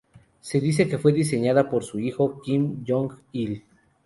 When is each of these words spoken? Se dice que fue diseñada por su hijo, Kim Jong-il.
Se 0.39 0.59
dice 0.59 0.89
que 0.89 0.97
fue 0.97 1.13
diseñada 1.13 1.69
por 1.69 1.83
su 1.83 1.99
hijo, 1.99 2.41
Kim 2.41 2.83
Jong-il. 2.87 3.63